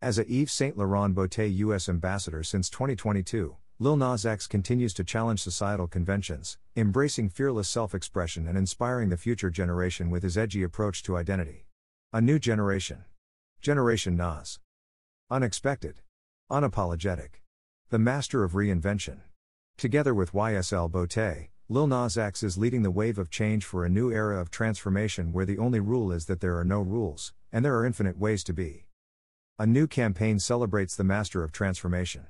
[0.00, 5.02] As a Yves Saint Laurent Beauté US ambassador since 2022, Lil Nas X continues to
[5.02, 10.62] challenge societal conventions, embracing fearless self expression and inspiring the future generation with his edgy
[10.62, 11.66] approach to identity.
[12.12, 13.06] A new generation.
[13.60, 14.60] Generation Nas.
[15.32, 15.96] Unexpected.
[16.48, 17.40] Unapologetic.
[17.90, 19.22] The master of reinvention.
[19.76, 23.90] Together with YSL Beauté, Lil Nas X is leading the wave of change for a
[23.90, 27.64] new era of transformation where the only rule is that there are no rules, and
[27.64, 28.84] there are infinite ways to be.
[29.60, 32.28] A new campaign celebrates the master of transformation.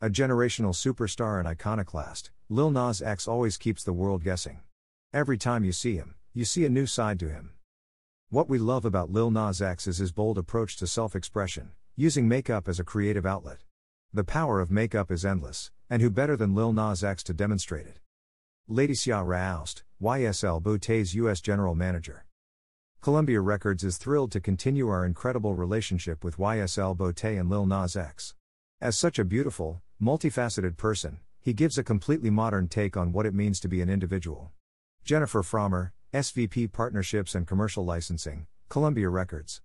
[0.00, 4.60] A generational superstar and iconoclast, Lil Nas X always keeps the world guessing.
[5.12, 7.54] Every time you see him, you see a new side to him.
[8.28, 12.28] What we love about Lil Nas X is his bold approach to self expression, using
[12.28, 13.64] makeup as a creative outlet.
[14.12, 17.88] The power of makeup is endless, and who better than Lil Nas X to demonstrate
[17.88, 17.98] it?
[18.68, 21.40] Lady Laetitia Raoust, YSL Beauté's U.S.
[21.40, 22.26] General Manager.
[23.04, 27.96] Columbia Records is thrilled to continue our incredible relationship with YSL Beauté and Lil Nas
[27.96, 28.34] X.
[28.80, 33.34] As such a beautiful, multifaceted person, he gives a completely modern take on what it
[33.34, 34.52] means to be an individual.
[35.04, 39.60] Jennifer Frommer, SVP Partnerships and Commercial Licensing, Columbia Records.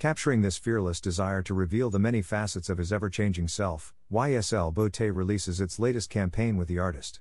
[0.00, 4.74] Capturing this fearless desire to reveal the many facets of his ever changing self, YSL
[4.74, 7.20] Beauté releases its latest campaign with the artist.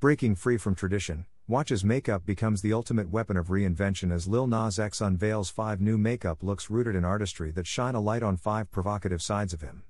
[0.00, 4.46] Breaking free from tradition, watch as makeup becomes the ultimate weapon of reinvention as Lil
[4.46, 8.38] Nas X unveils five new makeup looks rooted in artistry that shine a light on
[8.38, 9.82] five provocative sides of him.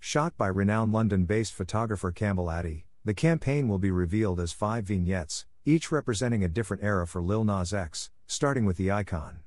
[0.00, 4.82] Shot by renowned London based photographer Campbell Addy, the campaign will be revealed as five
[4.82, 9.38] vignettes, each representing a different era for Lil Nas X, starting with the icon.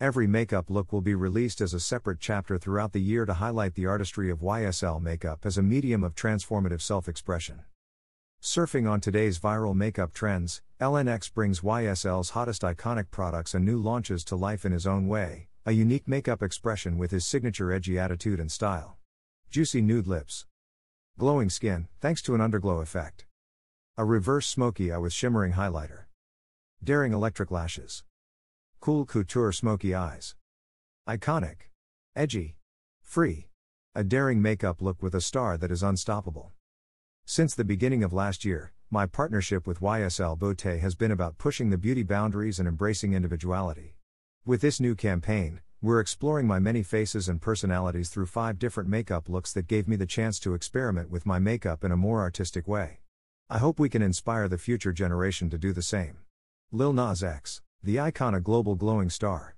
[0.00, 3.74] Every makeup look will be released as a separate chapter throughout the year to highlight
[3.74, 7.64] the artistry of YSL makeup as a medium of transformative self expression.
[8.42, 14.24] Surfing on today's viral makeup trends, LNX brings YSL's hottest iconic products and new launches
[14.24, 18.38] to life in his own way, a unique makeup expression with his signature edgy attitude
[18.38, 18.98] and style.
[19.50, 20.46] Juicy nude lips.
[21.18, 23.26] Glowing skin, thanks to an underglow effect.
[23.96, 26.04] A reverse smoky eye with shimmering highlighter.
[26.84, 28.04] Daring electric lashes.
[28.80, 30.34] Cool couture smoky eyes.
[31.08, 31.70] Iconic.
[32.14, 32.56] Edgy.
[33.02, 33.48] Free.
[33.94, 36.52] A daring makeup look with a star that is unstoppable.
[37.28, 41.70] Since the beginning of last year, my partnership with YSL Beauté has been about pushing
[41.70, 43.96] the beauty boundaries and embracing individuality.
[44.44, 49.28] With this new campaign, we're exploring my many faces and personalities through five different makeup
[49.28, 52.68] looks that gave me the chance to experiment with my makeup in a more artistic
[52.68, 53.00] way.
[53.50, 56.18] I hope we can inspire the future generation to do the same.
[56.70, 59.56] Lil Nas X, the icon a global glowing star.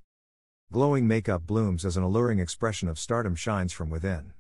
[0.72, 4.32] Glowing makeup blooms as an alluring expression of stardom shines from within.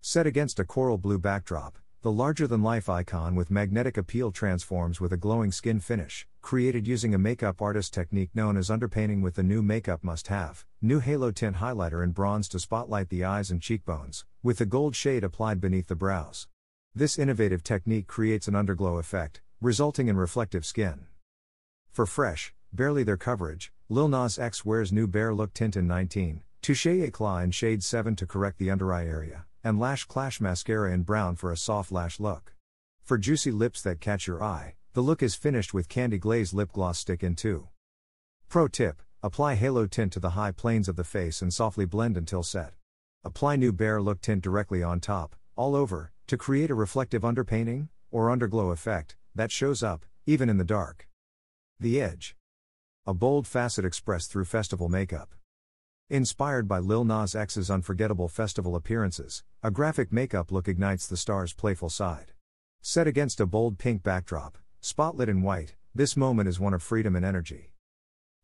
[0.00, 5.00] Set against a coral blue backdrop, the larger than life icon with magnetic appeal transforms
[5.00, 9.36] with a glowing skin finish, created using a makeup artist technique known as underpainting with
[9.36, 13.52] the new makeup must have, new halo tint highlighter in bronze to spotlight the eyes
[13.52, 16.48] and cheekbones, with the gold shade applied beneath the brows.
[16.92, 21.06] This innovative technique creates an underglow effect, resulting in reflective skin.
[21.92, 26.42] For fresh, barely there coverage, Lil Nas X wears new Bare Look tint in 19,
[26.62, 30.92] Touche Eclat in shade 7 to correct the under eye area and Lash Clash mascara
[30.92, 32.54] in brown for a soft lash look.
[33.02, 36.72] For juicy lips that catch your eye, the look is finished with Candy Glaze Lip
[36.72, 37.68] Gloss Stick in 2.
[38.48, 42.16] Pro tip Apply halo tint to the high planes of the face and softly blend
[42.16, 42.74] until set.
[43.22, 47.88] Apply new Bare Look tint directly on top, all over, to create a reflective underpainting,
[48.10, 51.08] or underglow effect, that shows up, even in the dark.
[51.78, 52.34] The Edge.
[53.06, 55.34] A bold facet expressed through festival makeup.
[56.12, 61.54] Inspired by Lil Nas X's unforgettable festival appearances, a graphic makeup look ignites the star's
[61.54, 62.32] playful side.
[62.82, 67.16] Set against a bold pink backdrop, spotlit in white, this moment is one of freedom
[67.16, 67.72] and energy.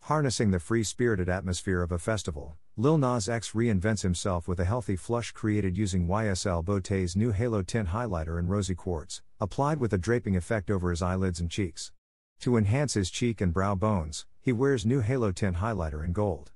[0.04, 4.64] Harnessing the free spirited atmosphere of a festival, Lil Nas X reinvents himself with a
[4.64, 9.92] healthy flush created using YSL Beauté's new Halo Tint highlighter in rosy quartz, applied with
[9.92, 11.92] a draping effect over his eyelids and cheeks.
[12.40, 16.52] To enhance his cheek and brow bones, he wears new Halo Tint highlighter in gold.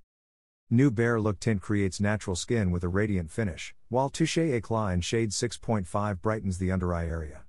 [0.75, 5.01] New Bare Look tint creates natural skin with a radiant finish, while Touche Eclat in
[5.03, 7.42] shade 6.5 brightens the under eye area.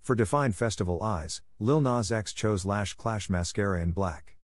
[0.00, 4.36] For defined festival eyes, Lil Nas X chose Lash Clash mascara in black.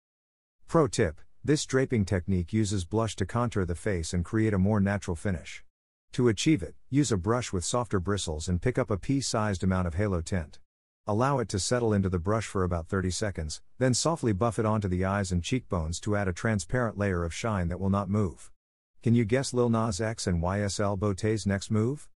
[0.67, 4.81] Pro tip this draping technique uses blush to contour the face and create a more
[4.81, 5.63] natural finish.
[6.13, 9.63] To achieve it, use a brush with softer bristles and pick up a pea sized
[9.63, 10.59] amount of halo tint.
[11.05, 14.65] Allow it to settle into the brush for about 30 seconds, then softly buff it
[14.65, 18.09] onto the eyes and cheekbones to add a transparent layer of shine that will not
[18.09, 18.53] move.
[19.03, 22.09] Can you guess Lil Nas X and YSL Beauté's next move?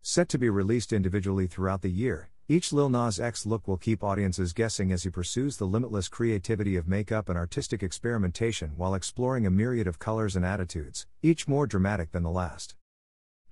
[0.00, 4.02] Set to be released individually throughout the year, each Lil Nas X look will keep
[4.02, 9.46] audiences guessing as he pursues the limitless creativity of makeup and artistic experimentation while exploring
[9.46, 12.74] a myriad of colors and attitudes, each more dramatic than the last.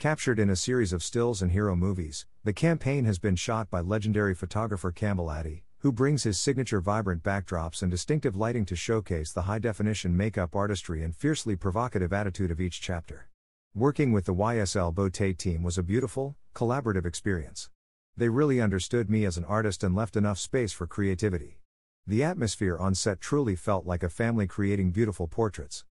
[0.02, 3.81] Captured in a series of stills and hero movies, the campaign has been shot by
[3.81, 9.31] legendary photographer Campbell Addy, who brings his signature vibrant backdrops and distinctive lighting to showcase
[9.31, 13.28] the high definition makeup artistry and fiercely provocative attitude of each chapter.
[13.76, 17.70] Working with the YSL Beauté team was a beautiful, collaborative experience.
[18.16, 21.60] They really understood me as an artist and left enough space for creativity.
[22.08, 25.84] The atmosphere on set truly felt like a family creating beautiful portraits.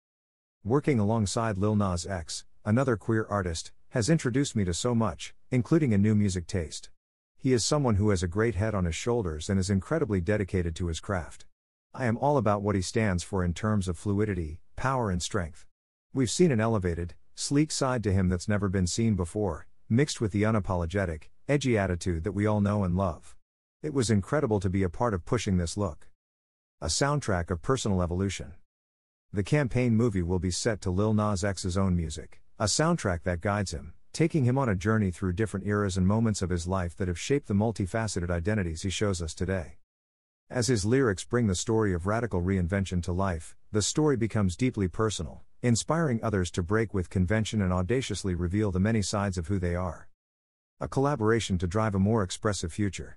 [0.65, 5.93] Working alongside Lil Nas X, another queer artist, has introduced me to so much, including
[5.93, 6.91] a new music taste.
[7.37, 10.77] He is someone who has a great head on his shoulders and is incredibly dedicated
[10.77, 11.47] to his craft.
[11.95, 15.67] I am all about what he stands for in terms of fluidity, power, and strength.
[16.12, 20.33] We've seen an elevated, sleek side to him that's never been seen before, mixed with
[20.33, 23.35] the unapologetic, edgy attitude that we all know and love.
[23.83, 26.09] It was incredible to be a part of pushing this look.
[26.81, 28.53] A soundtrack of personal evolution.
[29.33, 33.41] The campaign movie will be set to Lil Nas X's own music, a soundtrack that
[33.41, 36.95] guides him, taking him on a journey through different eras and moments of his life
[36.95, 39.79] that have shaped the multifaceted identities he shows us today.
[40.51, 44.89] As his lyrics bring the story of radical reinvention to life, the story becomes deeply
[44.89, 49.59] personal, inspiring others to break with convention and audaciously reveal the many sides of who
[49.59, 50.11] they are.
[50.81, 53.17] A collaboration to drive a more expressive future.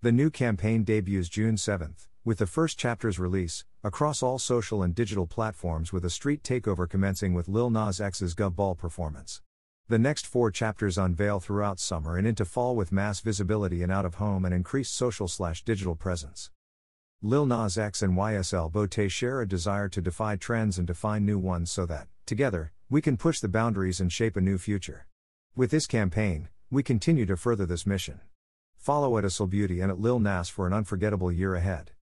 [0.00, 4.94] The new campaign debuts June 7th, with the first chapter's release, across all social and
[4.94, 9.42] digital platforms with a street takeover commencing with Lil Nas X's Gov Ball performance.
[9.88, 14.04] The next four chapters unveil throughout summer and into fall with mass visibility and out
[14.04, 16.52] of home and increased social slash digital presence.
[17.20, 21.36] Lil Nas X and YSL Beauté share a desire to defy trends and define new
[21.36, 25.08] ones so that, together, we can push the boundaries and shape a new future.
[25.56, 28.20] With this campaign, we continue to further this mission.
[28.76, 31.90] Follow at Beauty and at Lil Nas for an unforgettable year ahead.